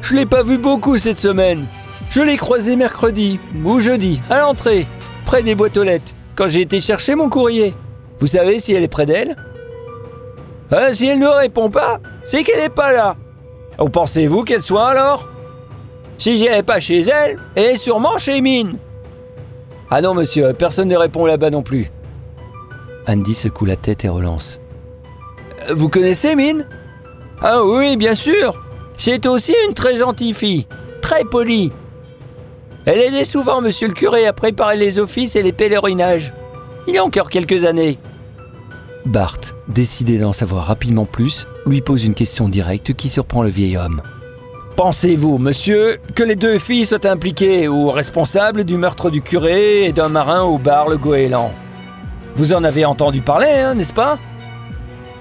Je 0.00 0.14
l'ai 0.14 0.26
pas 0.26 0.42
vue 0.42 0.58
beaucoup 0.58 0.98
cette 0.98 1.18
semaine. 1.18 1.66
Je 2.10 2.20
l'ai 2.20 2.36
croisée 2.36 2.76
mercredi 2.76 3.38
ou 3.64 3.80
jeudi, 3.80 4.20
à 4.30 4.40
l'entrée, 4.40 4.86
près 5.24 5.42
des 5.42 5.54
boîtes 5.54 5.76
aux 5.76 5.84
lettres, 5.84 6.12
quand 6.36 6.48
j'ai 6.48 6.62
été 6.62 6.80
chercher 6.80 7.14
mon 7.14 7.28
courrier. 7.28 7.74
Vous 8.18 8.26
savez 8.26 8.58
si 8.60 8.72
elle 8.72 8.84
est 8.84 8.88
près 8.88 9.06
d'elle? 9.06 9.36
Ah, 10.70 10.92
Si 10.92 11.06
elle 11.06 11.18
ne 11.18 11.26
répond 11.26 11.70
pas, 11.70 12.00
c'est 12.24 12.42
qu'elle 12.42 12.60
n'est 12.60 12.68
pas 12.68 12.92
là. 12.92 13.16
Où 13.78 13.88
pensez-vous 13.88 14.44
qu'elle 14.44 14.62
soit 14.62 14.88
alors? 14.88 15.28
Si 16.18 16.36
j'irai 16.36 16.62
pas 16.62 16.80
chez 16.80 17.00
elle, 17.00 17.38
elle 17.54 17.74
est 17.74 17.76
sûrement 17.76 18.18
chez 18.18 18.40
Mine. 18.40 18.78
Ah 19.90 20.00
non, 20.00 20.14
monsieur, 20.14 20.52
personne 20.52 20.88
ne 20.88 20.96
répond 20.96 21.26
là-bas 21.26 21.50
non 21.50 21.62
plus. 21.62 21.90
Andy 23.06 23.34
secoue 23.34 23.64
la 23.64 23.76
tête 23.76 24.04
et 24.04 24.08
relance. 24.08 24.60
Vous 25.74 25.88
connaissez 25.88 26.34
Mine? 26.34 26.66
Ah 27.40 27.62
oui, 27.64 27.96
bien 27.96 28.14
sûr. 28.14 28.62
C'est 28.96 29.26
aussi 29.26 29.54
une 29.68 29.74
très 29.74 29.96
gentille 29.96 30.34
fille, 30.34 30.66
très 31.02 31.24
polie. 31.24 31.72
Elle 32.86 33.00
aidait 33.00 33.24
souvent 33.24 33.60
monsieur 33.60 33.88
le 33.88 33.94
curé 33.94 34.26
à 34.26 34.32
préparer 34.32 34.76
les 34.76 34.98
offices 34.98 35.36
et 35.36 35.42
les 35.42 35.52
pèlerinages. 35.52 36.32
Il 36.86 36.94
y 36.94 36.98
a 36.98 37.04
encore 37.04 37.30
quelques 37.30 37.64
années. 37.64 37.98
Bart, 39.06 39.38
décidé 39.68 40.18
d'en 40.18 40.32
savoir 40.32 40.64
rapidement 40.64 41.06
plus, 41.06 41.46
lui 41.66 41.80
pose 41.80 42.04
une 42.04 42.14
question 42.14 42.48
directe 42.48 42.94
qui 42.94 43.08
surprend 43.08 43.42
le 43.42 43.48
vieil 43.48 43.76
homme. 43.76 44.02
Pensez-vous, 44.76 45.38
monsieur, 45.38 45.98
que 46.14 46.22
les 46.22 46.36
deux 46.36 46.58
filles 46.58 46.84
soient 46.84 47.06
impliquées 47.06 47.68
ou 47.68 47.90
responsables 47.90 48.64
du 48.64 48.76
meurtre 48.76 49.10
du 49.10 49.22
curé 49.22 49.84
et 49.84 49.92
d'un 49.92 50.08
marin 50.08 50.42
au 50.42 50.58
bar 50.58 50.88
Le 50.88 50.98
Goéland? 50.98 51.52
Vous 52.36 52.52
en 52.52 52.64
avez 52.64 52.84
entendu 52.84 53.20
parler, 53.20 53.48
hein, 53.48 53.74
n'est-ce 53.74 53.92
pas? 53.92 54.18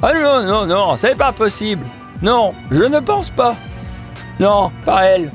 Ah 0.02 0.14
non, 0.14 0.44
non, 0.46 0.66
non, 0.66 0.98
c'est 0.98 1.16
pas 1.16 1.32
possible. 1.32 1.86
Non, 2.22 2.54
je 2.72 2.84
ne 2.84 3.00
pense 3.00 3.30
pas. 3.30 3.56
Non, 4.40 4.72
pas 4.84 5.06
elles. 5.06 5.32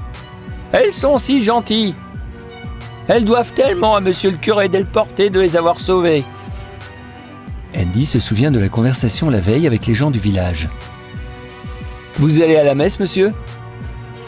Elles 0.72 0.92
sont 0.92 1.18
si 1.18 1.42
gentilles. 1.42 1.94
Elles 3.06 3.24
doivent 3.24 3.52
tellement 3.52 3.96
à 3.96 4.00
monsieur 4.00 4.30
le 4.30 4.36
curé 4.36 4.68
Delporté 4.68 5.30
de 5.30 5.40
les 5.40 5.56
avoir 5.56 5.80
sauvées. 5.80 6.24
Andy 7.76 8.04
se 8.04 8.18
souvient 8.18 8.50
de 8.50 8.58
la 8.58 8.68
conversation 8.68 9.30
la 9.30 9.40
veille 9.40 9.66
avec 9.66 9.86
les 9.86 9.94
gens 9.94 10.10
du 10.10 10.18
village. 10.18 10.68
Vous 12.18 12.42
allez 12.42 12.56
à 12.56 12.64
la 12.64 12.74
messe, 12.74 12.98
monsieur? 12.98 13.32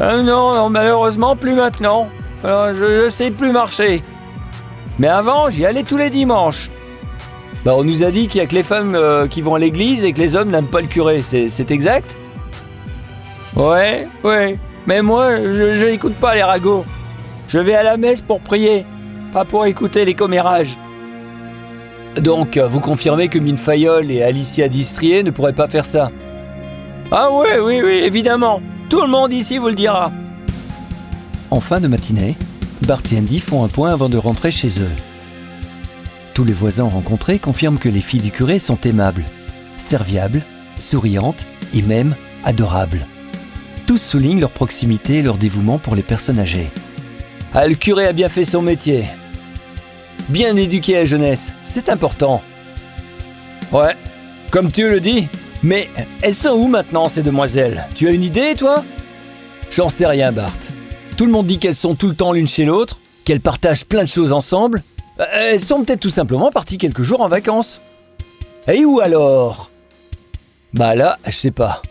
Euh, 0.01 0.23
non, 0.23 0.71
malheureusement, 0.71 1.37
plus 1.37 1.55
maintenant. 1.55 2.09
Euh, 2.45 2.73
je 2.75 3.05
ne 3.07 3.11
sais 3.11 3.31
plus 3.31 3.53
marcher. 3.53 4.03
Mais 4.99 5.09
avant, 5.09 5.51
j'y 5.51 5.67
allais 5.67 5.83
tous 5.83 5.97
les 5.99 6.09
dimanches. 6.09 6.71
Bah, 7.65 7.75
on 7.77 7.85
nous 7.85 8.03
a 8.03 8.11
dit 8.11 8.27
qu'il 8.29 8.41
n'y 8.41 8.45
a 8.45 8.49
que 8.49 8.55
les 8.55 8.63
femmes 8.63 8.95
euh, 8.95 9.27
qui 9.27 9.43
vont 9.43 9.55
à 9.55 9.59
l'église 9.59 10.05
et 10.05 10.13
que 10.13 10.19
les 10.19 10.35
hommes 10.35 10.51
n'aiment 10.51 10.71
pas 10.71 10.81
le 10.81 10.87
curé. 10.87 11.23
C'est 11.23 11.71
exact? 11.71 12.19
Ouais, 13.55 14.09
ouais. 14.25 14.59
Mais 14.87 15.03
moi, 15.03 15.53
je 15.53 15.87
n'écoute 15.87 16.15
pas 16.15 16.35
les 16.35 16.43
ragots. 16.43 16.85
Je 17.49 17.59
vais 17.59 17.75
à 17.75 17.83
la 17.83 17.97
messe 17.97 18.23
pour 18.23 18.41
prier, 18.41 18.87
pas 19.33 19.45
pour 19.45 19.67
écouter 19.67 20.05
les 20.05 20.15
commérages. 20.15 20.79
Donc, 22.17 22.57
vous 22.57 22.81
confirmez 22.81 23.29
que 23.29 23.39
Mine 23.39 23.59
Fayol 23.59 24.11
et 24.11 24.23
Alicia 24.23 24.69
Distrier 24.69 25.23
ne 25.23 25.31
pourraient 25.31 25.53
pas 25.53 25.69
faire 25.69 25.85
ça? 25.85 26.11
Ah 27.13 27.29
oui, 27.31 27.49
oui, 27.61 27.81
oui, 27.85 27.93
évidemment. 28.05 28.63
Tout 28.89 29.03
le 29.03 29.09
monde 29.09 29.33
ici 29.33 29.59
vous 29.59 29.69
le 29.69 29.75
dira. 29.75 30.11
En 31.51 31.61
fin 31.61 31.81
de 31.81 31.89
matinée, 31.89 32.37
Bart 32.87 33.03
et 33.13 33.19
Andy 33.19 33.39
font 33.39 33.65
un 33.65 33.69
point 33.69 33.91
avant 33.91 34.09
de 34.09 34.17
rentrer 34.17 34.51
chez 34.51 34.81
eux. 34.81 35.10
Tous 36.35 36.45
les 36.45 36.53
voisins 36.53 36.85
rencontrés 36.85 37.39
confirment 37.39 37.79
que 37.79 37.89
les 37.89 38.01
filles 38.01 38.21
du 38.21 38.31
curé 38.31 38.59
sont 38.59 38.79
aimables, 38.85 39.25
serviables, 39.77 40.43
souriantes 40.79 41.47
et 41.75 41.83
même 41.83 42.15
adorables. 42.45 43.05
Tous 43.87 43.99
soulignent 43.99 44.41
leur 44.41 44.51
proximité 44.51 45.17
et 45.17 45.23
leur 45.23 45.37
dévouement 45.37 45.79
pour 45.79 45.97
les 45.97 46.03
personnes 46.03 46.39
âgées. 46.39 46.71
Ah, 47.53 47.67
le 47.67 47.75
curé 47.75 48.07
a 48.07 48.13
bien 48.13 48.29
fait 48.29 48.45
son 48.45 48.63
métier. 48.63 49.05
Bien 50.29 50.57
éduquer 50.57 50.95
la 50.95 51.05
jeunesse, 51.05 51.53
c'est 51.65 51.89
important. 51.89 52.41
Ouais, 53.73 53.97
comme 54.51 54.71
tu 54.71 54.89
le 54.89 55.01
dis. 55.01 55.27
Mais 55.63 55.91
elles 56.23 56.35
sont 56.35 56.51
où 56.51 56.69
maintenant 56.69 57.09
ces 57.09 57.23
demoiselles? 57.23 57.85
Tu 57.95 58.09
as 58.09 58.13
une 58.13 58.23
idée, 58.23 58.55
toi? 58.57 58.83
J'en 59.71 59.89
sais 59.89 60.07
rien, 60.07 60.33
Bart. 60.33 60.57
Tout 61.17 61.27
le 61.27 61.33
monde 61.33 61.47
dit 61.47 61.59
qu'elles 61.59 61.77
sont 61.77 61.95
tout 61.95 62.09
le 62.09 62.15
temps 62.15 62.33
l'une 62.33 62.49
chez 62.49 62.65
l'autre, 62.65 62.99
qu'elles 63.25 63.43
partagent 63.43 63.85
plein 63.85 64.05
de 64.05 64.09
choses 64.09 64.33
ensemble. 64.33 64.83
Euh, 65.21 65.25
elles 65.33 65.61
sont 65.61 65.85
peut-être 65.85 66.01
tout 66.01 66.11
simplement 66.11 66.51
parties 66.51 66.79
quelques 66.79 67.03
jours 67.03 67.21
en 67.21 67.29
vacances. 67.29 67.81
Et 68.69 68.85
où 68.85 69.01
alors? 69.01 69.71
Bah 70.73 70.95
là, 70.95 71.19
je 71.27 71.33
sais 71.33 71.51
pas. 71.51 71.83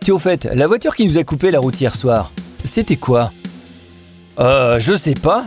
Tiens, 0.00 0.14
au 0.14 0.18
fait, 0.18 0.44
la 0.44 0.66
voiture 0.66 0.94
qui 0.94 1.06
nous 1.06 1.18
a 1.18 1.24
coupé 1.24 1.50
la 1.50 1.60
route 1.60 1.80
hier 1.80 1.94
soir, 1.94 2.32
c'était 2.64 2.96
quoi? 2.96 3.32
Euh, 4.38 4.78
je 4.78 4.94
sais 4.94 5.14
pas. 5.14 5.46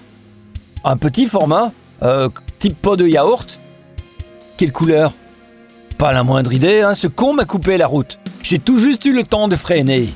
Un 0.84 0.98
petit 0.98 1.25
format 1.25 1.72
euh, 2.03 2.29
type 2.60 2.79
pot 2.79 2.96
de 2.96 3.07
yaourt 3.07 3.60
Quelle 4.57 4.72
couleur? 4.72 5.13
Pas 5.98 6.13
la 6.13 6.24
moindre 6.24 6.53
idée, 6.53 6.81
hein, 6.81 6.93
ce 6.93 7.07
con 7.07 7.34
m'a 7.34 7.46
coupé 7.46 7.77
la 7.77 7.88
route. 7.88 8.19
J'ai 8.43 8.60
tout 8.60 8.77
juste 8.77 9.03
eu 9.05 9.13
le 9.13 9.24
temps 9.24 9.48
de 9.48 9.55
freiner. 9.55 10.13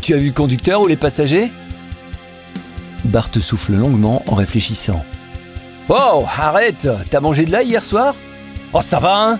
Tu 0.00 0.14
as 0.14 0.16
vu 0.16 0.28
le 0.28 0.32
conducteur 0.32 0.80
ou 0.80 0.86
les 0.86 0.96
passagers? 0.96 1.50
Bart 3.04 3.28
souffle 3.40 3.74
longuement 3.74 4.22
en 4.26 4.34
réfléchissant. 4.34 5.04
Oh, 5.88 6.24
arrête. 6.38 6.88
T'as 7.10 7.20
mangé 7.20 7.44
de 7.44 7.52
l'ail 7.52 7.68
hier 7.68 7.84
soir? 7.84 8.14
Oh, 8.72 8.80
ça 8.80 8.98
va, 8.98 9.16
hein? 9.16 9.38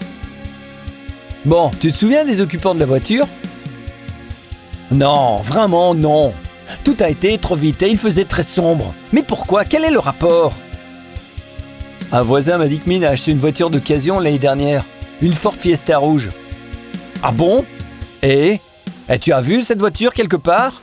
Bon, 1.45 1.71
tu 1.81 1.91
te 1.93 1.97
souviens 1.97 2.25
des 2.25 2.41
occupants 2.41 2.75
de 2.75 2.81
la 2.81 2.87
voiture? 2.87 3.27
Non, 4.91 5.39
vraiment 5.39 5.95
non. 5.95 6.33
Tout 6.85 6.97
a 7.01 7.09
été 7.09 7.37
trop 7.39 7.57
vite 7.57 7.83
et 7.83 7.89
il 7.89 7.99
faisait 7.99 8.25
très 8.25 8.43
sombre. 8.43 8.93
Mais 9.13 9.23
pourquoi? 9.23 9.65
Quel 9.65 9.85
est 9.85 9.91
le 9.91 9.99
rapport? 9.99 10.53
Un 12.13 12.23
voisin 12.23 12.59
m'a 12.59 12.67
dit 12.67 12.79
que 12.79 12.89
Mine 12.89 13.05
a 13.05 13.11
acheté 13.11 13.31
une 13.31 13.39
voiture 13.39 13.71
d'occasion 13.71 14.21
l'année 14.21 14.39
dernière, 14.39 14.85
une 15.23 15.33
Ford 15.33 15.55
Fiesta 15.55 15.97
rouge. 15.97 16.29
Ah 17.23 17.33
bon? 17.33 17.65
Et? 18.23 18.61
Et 19.09 19.19
tu 19.19 19.33
as 19.33 19.41
vu 19.41 19.63
cette 19.63 19.79
voiture 19.79 20.13
quelque 20.13 20.37
part? 20.37 20.83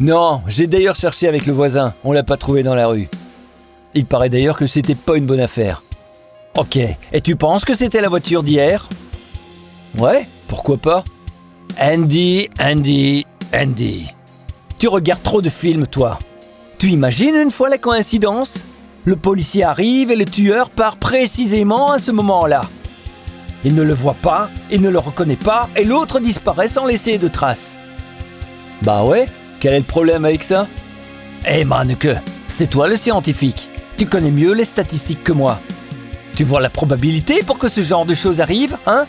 Non, 0.00 0.42
j'ai 0.46 0.66
d'ailleurs 0.66 0.96
cherché 0.96 1.28
avec 1.28 1.46
le 1.46 1.52
voisin, 1.52 1.92
on 2.02 2.12
l'a 2.12 2.22
pas 2.22 2.36
trouvée 2.36 2.62
dans 2.62 2.74
la 2.74 2.86
rue. 2.86 3.08
Il 3.94 4.06
paraît 4.06 4.30
d'ailleurs 4.30 4.56
que 4.56 4.66
c'était 4.66 4.94
pas 4.94 5.16
une 5.16 5.26
bonne 5.26 5.40
affaire. 5.40 5.82
Ok, 6.56 6.76
et 6.76 7.20
tu 7.22 7.36
penses 7.36 7.64
que 7.64 7.74
c'était 7.74 8.00
la 8.00 8.08
voiture 8.08 8.42
d'hier? 8.42 8.88
Ouais, 9.98 10.26
pourquoi 10.48 10.76
pas? 10.78 11.04
Andy, 11.80 12.48
Andy, 12.60 13.26
Andy. 13.54 14.06
Tu 14.78 14.88
regardes 14.88 15.22
trop 15.22 15.42
de 15.42 15.50
films, 15.50 15.86
toi. 15.86 16.18
Tu 16.78 16.88
imagines 16.88 17.34
une 17.34 17.50
fois 17.50 17.68
la 17.68 17.78
coïncidence? 17.78 18.66
Le 19.04 19.16
policier 19.16 19.64
arrive 19.64 20.10
et 20.10 20.16
le 20.16 20.24
tueur 20.24 20.70
part 20.70 20.96
précisément 20.96 21.92
à 21.92 21.98
ce 21.98 22.10
moment-là. 22.12 22.62
Il 23.64 23.74
ne 23.74 23.82
le 23.82 23.94
voit 23.94 24.16
pas, 24.20 24.48
il 24.70 24.80
ne 24.80 24.90
le 24.90 24.98
reconnaît 24.98 25.36
pas, 25.36 25.68
et 25.76 25.84
l'autre 25.84 26.18
disparaît 26.18 26.68
sans 26.68 26.84
laisser 26.84 27.18
de 27.18 27.28
traces. 27.28 27.76
Bah 28.82 29.04
ouais, 29.04 29.26
quel 29.60 29.74
est 29.74 29.78
le 29.78 29.84
problème 29.84 30.24
avec 30.24 30.42
ça? 30.42 30.66
Eh 31.48 31.64
Manneke, 31.64 32.16
c'est 32.48 32.68
toi 32.68 32.88
le 32.88 32.96
scientifique. 32.96 33.68
Tu 33.96 34.06
connais 34.06 34.30
mieux 34.30 34.54
les 34.54 34.64
statistiques 34.64 35.24
que 35.24 35.32
moi. 35.32 35.60
Tu 36.34 36.44
vois 36.44 36.60
la 36.60 36.70
probabilité 36.70 37.42
pour 37.42 37.58
que 37.58 37.68
ce 37.68 37.80
genre 37.80 38.06
de 38.06 38.14
choses 38.14 38.40
arrive, 38.40 38.76
hein? 38.86 39.06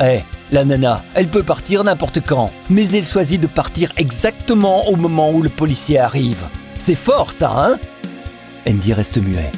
Eh, 0.00 0.20
la 0.52 0.64
nana, 0.64 1.02
elle 1.14 1.28
peut 1.28 1.42
partir 1.42 1.84
n'importe 1.84 2.20
quand, 2.20 2.50
mais 2.68 2.86
elle 2.90 3.04
choisit 3.04 3.40
de 3.40 3.46
partir 3.46 3.92
exactement 3.96 4.88
au 4.88 4.96
moment 4.96 5.30
où 5.32 5.42
le 5.42 5.48
policier 5.48 5.98
arrive. 5.98 6.42
C'est 6.78 6.94
fort 6.94 7.32
ça, 7.32 7.52
hein? 7.56 7.78
Andy 8.68 8.92
reste 8.92 9.18
muet. 9.18 9.50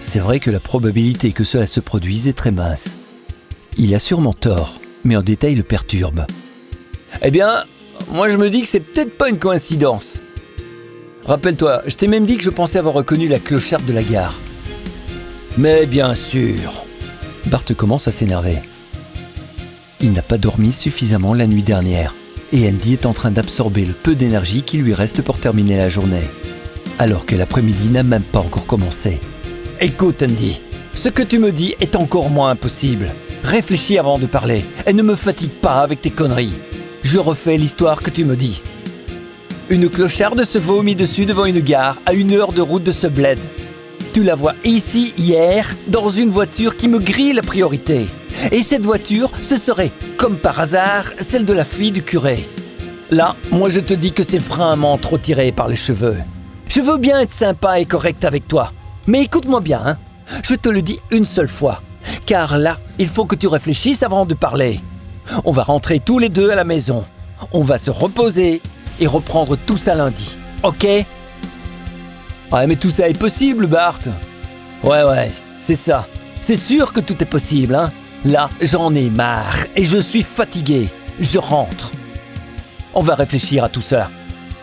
C'est 0.00 0.18
vrai 0.18 0.38
que 0.38 0.50
la 0.50 0.60
probabilité 0.60 1.32
que 1.32 1.44
cela 1.44 1.66
se 1.66 1.80
produise 1.80 2.28
est 2.28 2.34
très 2.34 2.50
mince. 2.50 2.98
Il 3.78 3.94
a 3.94 3.98
sûrement 3.98 4.34
tort, 4.34 4.80
mais 5.04 5.14
un 5.14 5.22
détail 5.22 5.54
le 5.54 5.62
perturbe. 5.62 6.26
Eh 7.22 7.30
bien, 7.30 7.64
moi 8.10 8.28
je 8.28 8.36
me 8.36 8.50
dis 8.50 8.62
que 8.62 8.68
c'est 8.68 8.80
peut-être 8.80 9.16
pas 9.16 9.30
une 9.30 9.38
coïncidence. 9.38 10.20
Rappelle-toi, 11.26 11.82
je 11.86 11.94
t'ai 11.94 12.06
même 12.06 12.26
dit 12.26 12.36
que 12.36 12.44
je 12.44 12.50
pensais 12.50 12.78
avoir 12.78 12.94
reconnu 12.94 13.28
la 13.28 13.38
clochette 13.38 13.86
de 13.86 13.92
la 13.92 14.02
gare. 14.02 14.38
Mais 15.56 15.86
bien 15.86 16.14
sûr. 16.14 16.84
Bart 17.46 17.64
commence 17.76 18.08
à 18.08 18.12
s'énerver. 18.12 18.58
Il 20.00 20.12
n'a 20.12 20.22
pas 20.22 20.38
dormi 20.38 20.72
suffisamment 20.72 21.34
la 21.34 21.46
nuit 21.46 21.62
dernière, 21.62 22.14
et 22.52 22.68
Andy 22.68 22.94
est 22.94 23.06
en 23.06 23.12
train 23.12 23.30
d'absorber 23.30 23.84
le 23.84 23.92
peu 23.92 24.14
d'énergie 24.14 24.62
qui 24.62 24.78
lui 24.78 24.92
reste 24.94 25.22
pour 25.22 25.38
terminer 25.38 25.76
la 25.76 25.88
journée 25.88 26.28
alors 26.98 27.26
que 27.26 27.36
l'après-midi 27.36 27.88
n'a 27.88 28.02
même 28.02 28.22
pas 28.22 28.40
encore 28.40 28.66
commencé. 28.66 29.20
Écoute 29.80 30.22
Andy, 30.22 30.60
Ce 30.94 31.08
que 31.08 31.22
tu 31.22 31.38
me 31.38 31.50
dis 31.50 31.74
est 31.80 31.96
encore 31.96 32.30
moins 32.30 32.50
impossible. 32.50 33.10
Réfléchis 33.42 33.98
avant 33.98 34.18
de 34.18 34.26
parler 34.26 34.64
et 34.86 34.92
ne 34.92 35.02
me 35.02 35.16
fatigue 35.16 35.50
pas 35.50 35.80
avec 35.80 36.00
tes 36.00 36.10
conneries. 36.10 36.54
Je 37.02 37.18
refais 37.18 37.56
l'histoire 37.56 38.02
que 38.02 38.10
tu 38.10 38.24
me 38.24 38.36
dis. 38.36 38.62
Une 39.70 39.88
clocharde 39.88 40.44
se 40.44 40.58
vomit 40.58 40.94
dessus 40.94 41.24
devant 41.24 41.46
une 41.46 41.60
gare 41.60 41.96
à 42.04 42.12
une 42.12 42.32
heure 42.32 42.52
de 42.52 42.60
route 42.60 42.84
de 42.84 42.90
ce 42.90 43.06
bled. 43.06 43.38
Tu 44.12 44.22
la 44.22 44.34
vois 44.34 44.52
ici 44.62 45.14
hier 45.16 45.74
dans 45.88 46.10
une 46.10 46.28
voiture 46.28 46.76
qui 46.76 46.86
me 46.86 46.98
grille 46.98 47.32
la 47.32 47.42
priorité. 47.42 48.06
Et 48.52 48.62
cette 48.62 48.82
voiture, 48.82 49.30
ce 49.40 49.56
serait, 49.56 49.90
comme 50.18 50.36
par 50.36 50.60
hasard, 50.60 51.06
celle 51.18 51.46
de 51.46 51.54
la 51.54 51.64
fille 51.64 51.92
du 51.92 52.02
curé. 52.02 52.46
Là, 53.10 53.34
moi 53.50 53.70
je 53.70 53.80
te 53.80 53.94
dis 53.94 54.12
que 54.12 54.22
c'est 54.22 54.38
vraiment 54.38 54.98
trop 54.98 55.16
tiré 55.16 55.50
par 55.50 55.68
les 55.68 55.76
cheveux. 55.76 56.18
Je 56.68 56.82
veux 56.82 56.98
bien 56.98 57.20
être 57.20 57.32
sympa 57.32 57.80
et 57.80 57.86
correct 57.86 58.24
avec 58.26 58.46
toi. 58.46 58.70
Mais 59.06 59.22
écoute-moi 59.22 59.60
bien, 59.60 59.80
hein. 59.84 59.96
Je 60.42 60.54
te 60.56 60.68
le 60.68 60.82
dis 60.82 60.98
une 61.10 61.24
seule 61.24 61.48
fois. 61.48 61.80
Car 62.26 62.58
là, 62.58 62.78
il 62.98 63.06
faut 63.06 63.24
que 63.24 63.34
tu 63.34 63.46
réfléchisses 63.46 64.02
avant 64.02 64.26
de 64.26 64.34
parler. 64.34 64.80
On 65.46 65.52
va 65.52 65.62
rentrer 65.62 66.00
tous 66.00 66.18
les 66.18 66.28
deux 66.28 66.50
à 66.50 66.54
la 66.54 66.64
maison. 66.64 67.04
On 67.52 67.62
va 67.62 67.78
se 67.78 67.90
reposer 67.90 68.60
et 69.00 69.06
reprendre 69.06 69.56
tout 69.56 69.76
ça 69.76 69.94
lundi. 69.94 70.36
Ok 70.62 70.84
Ouais, 70.84 72.66
mais 72.66 72.76
tout 72.76 72.90
ça 72.90 73.08
est 73.08 73.18
possible, 73.18 73.66
Bart. 73.66 74.00
Ouais, 74.82 75.02
ouais, 75.02 75.30
c'est 75.58 75.74
ça. 75.74 76.06
C'est 76.40 76.56
sûr 76.56 76.92
que 76.92 77.00
tout 77.00 77.16
est 77.20 77.26
possible, 77.26 77.74
hein. 77.74 77.90
Là, 78.24 78.48
j'en 78.60 78.94
ai 78.94 79.10
marre 79.10 79.66
et 79.76 79.84
je 79.84 79.98
suis 79.98 80.22
fatigué. 80.22 80.88
Je 81.20 81.38
rentre. 81.38 81.90
On 82.94 83.02
va 83.02 83.14
réfléchir 83.14 83.64
à 83.64 83.68
tout 83.68 83.82
ça. 83.82 84.08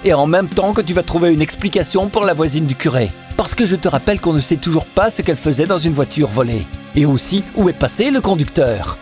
Et 0.03 0.13
en 0.13 0.25
même 0.25 0.47
temps 0.47 0.73
que 0.73 0.81
tu 0.81 0.93
vas 0.93 1.03
trouver 1.03 1.31
une 1.33 1.41
explication 1.41 2.07
pour 2.07 2.25
la 2.25 2.33
voisine 2.33 2.65
du 2.65 2.75
curé. 2.75 3.11
Parce 3.37 3.53
que 3.53 3.65
je 3.65 3.75
te 3.75 3.87
rappelle 3.87 4.19
qu'on 4.19 4.33
ne 4.33 4.39
sait 4.39 4.57
toujours 4.57 4.85
pas 4.85 5.11
ce 5.11 5.21
qu'elle 5.21 5.35
faisait 5.35 5.65
dans 5.65 5.77
une 5.77 5.93
voiture 5.93 6.27
volée. 6.27 6.65
Et 6.95 7.05
aussi 7.05 7.43
où 7.55 7.69
est 7.69 7.73
passé 7.73 8.09
le 8.09 8.21
conducteur. 8.21 8.97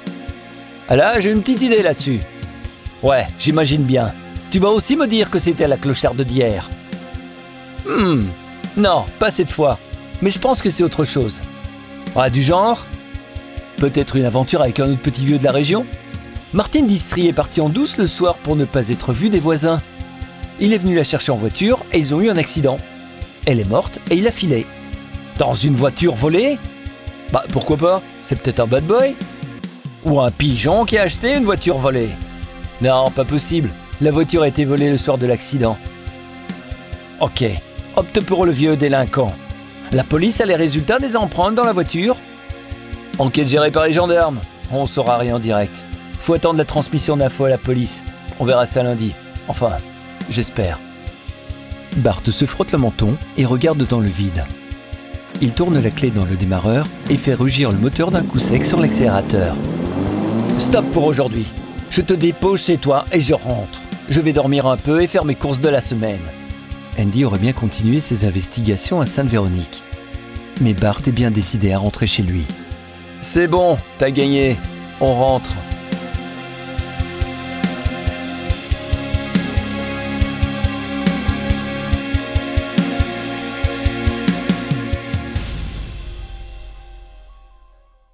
Ah 0.90 0.96
là, 0.96 1.20
j'ai 1.20 1.32
une 1.32 1.42
petite 1.42 1.62
idée 1.62 1.84
là-dessus. 1.84 2.20
Ouais, 3.02 3.28
j'imagine 3.40 3.84
bien. 3.84 4.12
Tu 4.52 4.60
vas 4.60 4.70
aussi 4.70 4.96
me 4.96 5.06
dire 5.06 5.30
que 5.30 5.38
c'était 5.38 5.68
la 5.68 5.78
clocharde 5.78 6.22
d'hier. 6.22 6.70
Hmm, 7.88 8.24
non, 8.78 9.06
pas 9.20 9.30
cette 9.30 9.52
fois. 9.52 9.78
Mais 10.22 10.32
je 10.32 10.40
pense 10.40 10.62
que 10.62 10.70
c'est 10.70 10.84
autre 10.84 11.06
chose. 11.06 11.42
Ah, 12.16 12.30
du 12.30 12.42
genre? 12.42 12.86
Peut-être 13.78 14.16
une 14.16 14.26
aventure 14.26 14.62
avec 14.62 14.80
un 14.80 14.92
autre 14.92 15.02
petit 15.02 15.26
vieux 15.26 15.38
de 15.38 15.44
la 15.44 15.52
région? 15.52 15.86
Martine 16.54 16.88
Distry 16.88 17.28
est 17.28 17.34
partie 17.34 17.62
en 17.62 17.70
douce 17.70 17.98
le 17.98 18.08
soir 18.08 18.36
pour 18.36 18.56
ne 18.56 18.66
pas 18.66 18.90
être 18.90 19.14
vue 19.14 19.30
des 19.30 19.40
voisins. 19.40 19.82
Il 20.60 20.74
est 20.74 20.80
venu 20.80 20.96
la 20.96 21.04
chercher 21.04 21.32
en 21.32 21.38
voiture 21.38 21.86
et 21.94 22.00
ils 22.00 22.16
ont 22.16 22.22
eu 22.22 22.30
un 22.30 22.38
accident. 22.38 22.80
Elle 23.46 23.60
est 23.60 23.70
morte 23.70 24.00
et 24.10 24.16
il 24.16 24.28
a 24.28 24.32
filé. 24.32 24.66
Dans 25.38 25.54
une 25.54 25.76
voiture 25.76 26.16
volée? 26.16 26.58
Bah 27.32 27.46
pourquoi 27.52 27.78
pas? 27.78 28.02
C'est 28.24 28.42
peut-être 28.42 28.60
un 28.60 28.68
bad 28.68 28.84
boy? 28.84 29.14
Ou 30.06 30.20
un 30.20 30.32
pigeon 30.32 30.86
qui 30.86 30.98
a 30.98 31.04
acheté 31.04 31.36
une 31.36 31.46
voiture 31.46 31.78
volée? 31.78 32.10
Non, 32.82 33.12
pas 33.12 33.26
possible. 33.26 33.70
La 34.02 34.12
voiture 34.12 34.44
a 34.44 34.48
été 34.48 34.64
volée 34.64 34.90
le 34.90 34.98
soir 34.98 35.18
de 35.18 35.28
l'accident. 35.28 35.78
Ok, 37.20 37.44
opte 37.98 38.22
pour 38.22 38.46
le 38.46 38.52
vieux 38.54 38.78
délinquant. 38.78 39.34
La 39.92 40.06
police 40.06 40.40
a 40.40 40.46
les 40.46 40.56
résultats 40.56 41.00
des 41.00 41.18
empreintes 41.18 41.56
dans 41.56 41.66
la 41.66 41.74
voiture 41.74 42.16
Enquête 43.18 43.50
gérée 43.50 43.72
par 43.72 43.86
les 43.86 43.92
gendarmes. 43.92 44.40
On 44.72 44.86
saura 44.86 45.18
rien 45.18 45.36
en 45.36 45.40
direct. 45.40 45.84
Faut 46.22 46.34
attendre 46.34 46.58
la 46.58 46.64
transmission 46.64 47.18
d'infos 47.18 47.46
à 47.46 47.50
la 47.50 47.58
police. 47.58 48.02
On 48.40 48.46
verra 48.46 48.66
ça 48.66 48.84
lundi. 48.84 49.12
Enfin, 49.50 49.72
j'espère. 50.30 50.80
Bart 51.98 52.22
se 52.24 52.46
frotte 52.46 52.72
le 52.72 52.78
menton 52.78 53.18
et 53.36 53.46
regarde 53.46 53.86
dans 53.86 54.00
le 54.00 54.08
vide. 54.08 54.46
Il 55.42 55.52
tourne 55.52 55.82
la 55.82 55.90
clé 55.90 56.10
dans 56.10 56.26
le 56.26 56.38
démarreur 56.38 56.88
et 57.10 57.18
fait 57.18 57.34
rugir 57.34 57.70
le 57.70 57.78
moteur 57.78 58.12
d'un 58.12 58.24
coup 58.24 58.40
sec 58.40 58.64
sur 58.64 58.80
l'accélérateur. 58.80 59.58
Stop 60.58 60.86
pour 60.94 61.04
aujourd'hui. 61.04 61.48
Je 61.90 62.00
te 62.00 62.14
dépose 62.14 62.64
chez 62.64 62.78
toi 62.78 63.04
et 63.12 63.20
je 63.20 63.34
rentre. 63.34 63.89
Je 64.10 64.22
vais 64.22 64.34
dormir 64.34 64.66
un 64.66 64.78
peu 64.78 65.04
et 65.04 65.08
faire 65.08 65.24
mes 65.24 65.36
courses 65.36 65.62
de 65.62 65.70
la 65.70 65.82
semaine. 65.82 66.20
Andy 67.00 67.26
aurait 67.26 67.38
bien 67.38 67.54
continué 67.54 68.00
ses 68.00 68.26
investigations 68.26 69.02
à 69.02 69.06
Sainte-Véronique. 69.06 69.84
Mais 70.62 70.74
Bart 70.74 71.02
est 71.06 71.12
bien 71.12 71.30
décidé 71.30 71.74
à 71.74 71.78
rentrer 71.78 72.08
chez 72.08 72.24
lui. 72.24 72.46
C'est 73.22 73.48
bon, 73.48 73.78
t'as 74.00 74.10
gagné. 74.10 74.58
On 75.00 75.14
rentre. 75.14 75.54